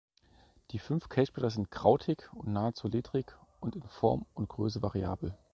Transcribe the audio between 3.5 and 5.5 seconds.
und in Form und Größe variabel.